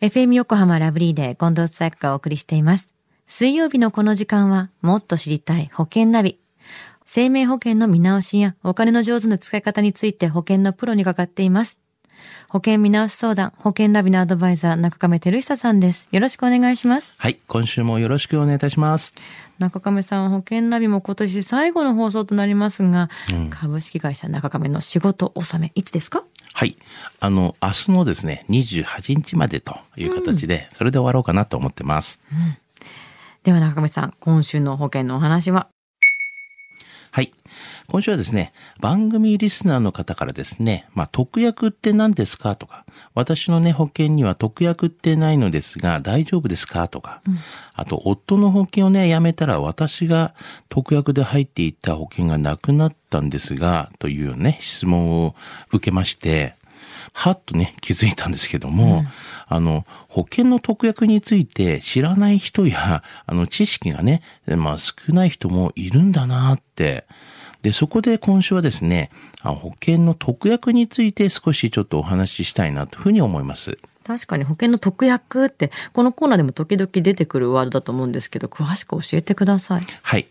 [0.00, 2.94] FM 横浜ラブリーで近藤紗友がお送りしています。
[3.26, 6.38] 水曜日のこの時間は、もっと知りたい保険ナビ。
[7.04, 11.78] 生命保険の見直しやお金の上手な使い方について保険のプロにかかっています。
[12.48, 16.08] 保険見直し相談、保険ナビのアドバイザー、中亀照久さんです。
[16.12, 17.14] よろしくお願いします。
[17.16, 19.14] はい、今週もよろしくお願いいたします。
[19.58, 23.08] 中亀さん、保険ナビも今年最後の放送となりますが、
[23.50, 26.24] 株式会社中亀の仕事納め、いつですか？
[26.58, 26.76] はい、
[27.20, 32.20] あの明日のですね28日までという形で、それで終わろうかなと思ってます。
[33.44, 35.68] では中亀さん、今週の保険のお話は？
[37.12, 37.32] はい。
[37.90, 42.54] 今週はですね、番組リスナーの方からですね、まあ、特約って何ですか？
[42.54, 42.84] とか、
[43.14, 46.88] 私のね、保険には特約ってないのですが、大丈夫ですか？
[46.88, 47.22] とか、
[47.72, 50.34] あと、夫の保険をね、やめたら私が
[50.68, 55.34] 特約で入っていた保険がなくなったんですが、というね、質問を
[55.72, 56.56] 受けまして、
[57.14, 59.06] はっとね、気づいたんですけども、
[59.46, 67.06] あの、保険の特約について知らない人や、あの、知識がね、まあ少ない人もいるんだなって。
[67.62, 69.10] で、そこで今週はですね、
[69.42, 73.78] あ保険の特約について少しちょっとお話ししたいなというふうに思います。
[74.04, 79.82] 確かに保険の特約って、このコーナーでも時々出てくるワードだと思うんですけど、詳しく教えてください。
[80.02, 80.26] はい。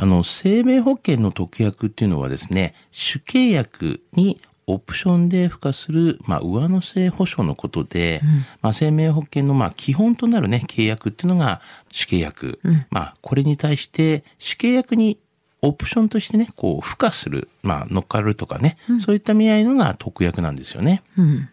[0.00, 4.40] あの、生命保険の特約っていうのはですね、主契約に
[4.70, 8.20] オプションで付加する、まあ、上乗せ保証のことで、
[8.60, 12.60] まあ、生命保険の、まあ、基本となるね、契約っていうのが主契約。
[12.90, 15.16] まあ、これに対して、主契約に
[15.62, 21.02] オプションとしてね、こう、付加する、まあ、乗っかるとかね、そういった意味合いのが特約なんですよね。
[21.16, 21.48] うん。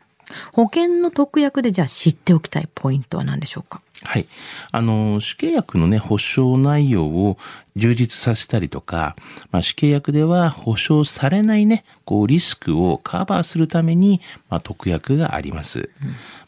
[0.54, 3.82] 保険の特約でじゃあ知っておきたいポイントは何でしょうか？
[4.06, 4.28] はい。
[4.72, 7.38] あの、主契約のね、保証内容を
[7.76, 9.16] 充実させたりとか、
[9.52, 15.90] まあ、主契約では保証されないね、こう、リスクをカバーするために、まあ、特約があります。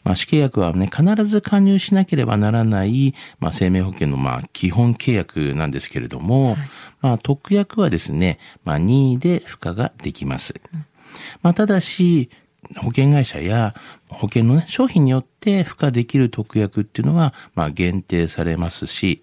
[0.04, 6.56] まあ、主契約はね、必ず加入しなければならない、まあ、生命保険の、まあ、基本契約なんですけれども、
[7.02, 10.54] まあ、特約はですね、まあ、任意で付加ができます。
[11.42, 12.30] まあ、ただし、
[12.76, 13.74] 保険会社や
[14.10, 19.22] 保険のね、商品によって付加できる特約っていうのは、まあ、限定されますし、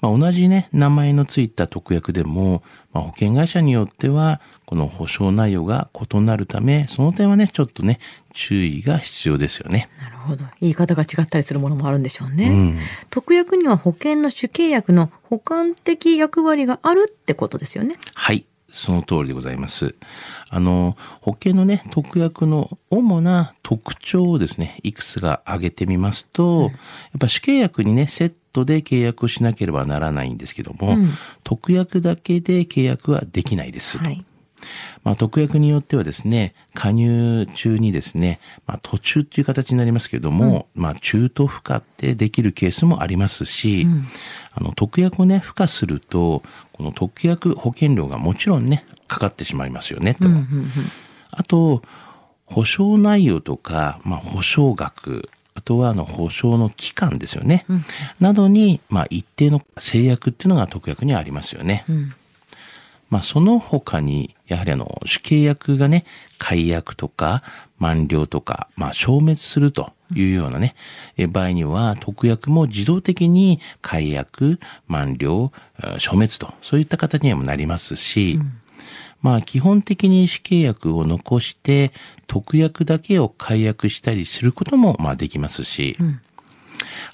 [0.00, 2.62] まあ、同じね、名前のついた特約でも、
[2.92, 8.00] まあ、保険会社によっては、この保証内容が異なるため、その点はね、ちょっとね、
[8.32, 9.88] 注意が必要ですよね。
[10.00, 10.44] なるほど。
[10.60, 12.48] 言い方が違ったりするものもあるんでしょうね。
[12.48, 12.78] うん
[13.10, 17.96] 特約には保険の主契約の補完的役割があるってことですよね。
[18.14, 18.46] はい。
[18.72, 19.94] その通りでございます。
[20.50, 26.72] あの、保険のね、特約の主な特徴をですね、いくつか挙げてみますと、やっ
[27.20, 30.96] ぱ主契約にね、セットで契約をしなければならないんですけども、
[31.44, 34.04] 特約だけで契約はできないですと。
[34.04, 34.24] はい。
[35.04, 43.86] まあ、特約によってはですね、加入中にですね、まあ、途中っていう形になりますけれども、まあ、中途付加ってできるケースもありますし、
[44.52, 50.28] あの、特約をね、付加すると、この特約保険料がもちろんね、かかってしまいますよね、と。
[51.30, 51.82] あと、
[52.46, 57.66] 保証内容とか、まあ、保証額、あとはあの保証の期間ですよね。
[58.20, 61.84] などに、まあ、一定の制約っていうのが特約にはありますよね。
[63.12, 66.06] まあ、その他に、やはりあの、主契約がね、
[66.38, 67.42] 解約とか、
[67.78, 70.74] 満了とか、まあ、消滅するというようなね、
[71.18, 74.58] え場合には、特約も自動的に解約、
[74.88, 75.52] 満了、
[75.84, 78.40] えー消滅と、そういった形にもなりますし、
[79.20, 81.92] まあ、基本的に主契約を残して、
[82.26, 85.98] 特約だけを解約したりすることも、まあ、できますし、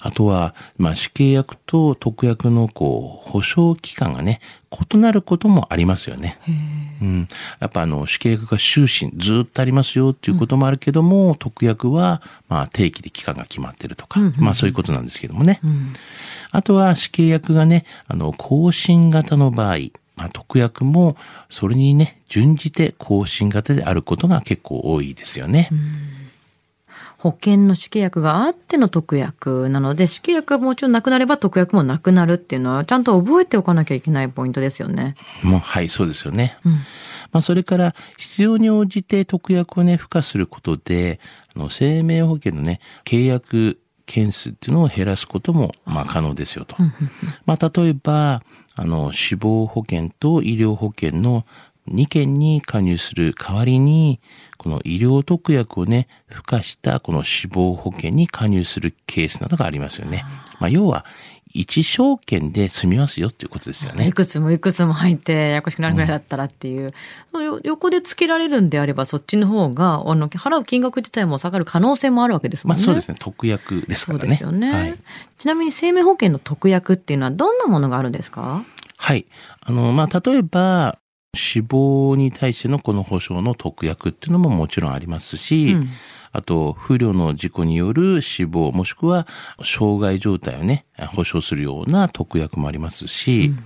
[0.01, 4.39] あとは、まあ、主契約と特約の、こう、保証期間がね、
[4.93, 6.39] 異なることもありますよね。
[7.01, 7.27] うん。
[7.59, 15.59] やっぱあの、主契約が終身ずっとありますよっていうこともあるけども、特約は、まあ、定期で期間が決まってるとか、まあ、そういうことなんですけどもね。
[16.51, 19.77] あとは、主契約がね、あの、更新型の場合、
[20.15, 21.17] まあ、特約も、
[21.49, 25.69] それにね、準じて更新型であることが結構多いですよね。
[27.19, 35.15] 保険の主契約があっての特約なので、主契約がもちろんなくなれば特約もなくなるっていうのは、ちゃんと覚えておかなきゃいけないポイントですよね。
[35.43, 36.57] もう、はい、そうですよね。
[37.33, 41.19] まあ、それから、必要に応じて特約をね、付加することで、
[41.55, 46.77] あの、生命保険のね、契約件数っていうのを減らすことも、まあ、可能ですよと。
[47.45, 48.43] まあ、例えば、
[48.75, 51.45] あの、死亡保険と医療保険の
[51.89, 54.19] 2件に加入する代わりに、
[54.57, 60.25] この医療特約をね、付加したこの死亡保険に加入するケースなどがありますよね。
[60.59, 61.05] まあ、要は、
[61.51, 64.07] 一証券で済みますよっていうことですよね。
[64.07, 66.91] いくつもいくつも入ってややこしくなるぐらいだったらっていう、
[67.33, 72.81] うん、横でつけられるんであればそっちの方があの払う金額自体も下がる可能性もあるわけですもんね。
[72.81, 74.21] まあそうですね特約ですからね。
[74.21, 74.99] そうですよね、はい、
[75.39, 78.63] ちなみに生命保険の特約っていうのはどんなものがあるんですか？
[78.97, 79.25] はい。
[79.61, 80.98] あの、まあ、例えば、
[81.35, 85.89] 死亡に対してのこの保障の特約っていうのももちろんありますし、うん。
[86.31, 89.27] あと、不慮の事故による死亡、もしくは
[89.63, 90.85] 障害状態をね、
[91.15, 93.65] 保障するような特約もありますし、うん、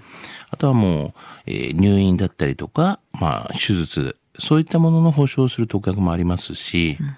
[0.49, 1.13] あとはもう、
[1.45, 7.15] えー、入院だったりとか、まあ、手術、そういったものの保障する特約もありますし、うん、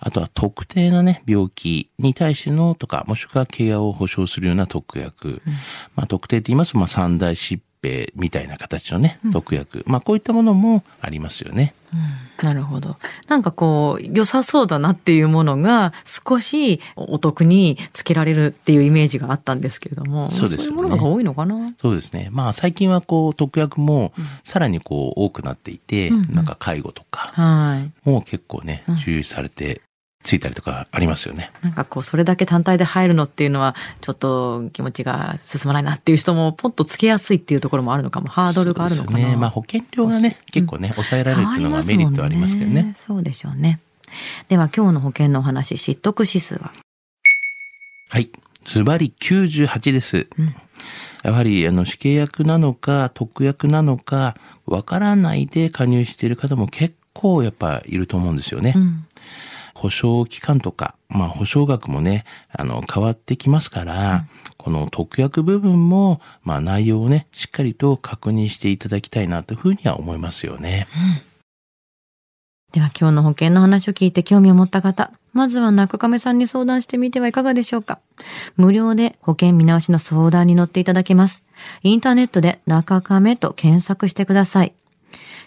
[0.00, 5.42] あとは特定なね、病気に対してのとか、もしくはケアを保障するような特約。
[5.46, 5.52] うん、
[5.96, 9.82] まあ、特定って言いますと、まあ、三大疾病みたいな形のね、特約。
[9.86, 11.74] まあ、こういったものもありますよね。
[12.42, 12.96] なるほど。
[13.28, 20.64] なんかこう、良さそうだなっていうものが少しお得につけられるっていうイメージがあったんですけれども、そうですね。
[20.64, 21.72] そういうものが多いのかな？
[21.80, 22.30] そうですね。
[22.32, 28.08] まあ最近はこう、特約もさらにこう多くなっていて、うん、なんか介護とか、はい。
[28.08, 29.80] もう結構ね、重視されて
[30.24, 31.50] ついたりとかありますよね。
[31.62, 39.18] なんかこう、それだけ単体で入るのっていうのは、ちょっと気持ちが進まないなっていう人も、ポンとつけやすいっていうところもあるのかも、ハードルがあるのかな。
[39.18, 39.36] ね。
[39.36, 42.82] まあ保険料がね、結構ね、抑えられるっていうのがメリットありますけどね。
[42.82, 43.80] ねそうでしょうね。
[44.48, 46.72] では今日の保険のお話、知得指数は？
[48.08, 48.30] はい。
[48.64, 50.26] ズバリ98です。
[50.38, 50.56] うん
[51.22, 54.36] やはり、あの、死刑役なのか、特約なのか、
[54.66, 58.74] わからないで加入している方も結構やっぱいると思うんですよね。
[58.76, 59.06] うん
[59.84, 70.86] 保証期間とか、まあ保証額もね、あの、変わってきますから、うん、この特約部分も、まあ内容をね、しっかりと確認していただきたいなというふうには思いますよね。
[70.96, 77.98] うん、では今日の保険の話を聞いて興味を持った方、まずは中亀さんに相談してみてはいかがでしょうか。
[78.56, 81.44] 無料で保険見直しの相談に乗っていただけます。
[81.82, 84.72] インターネットで中亀と検索してください。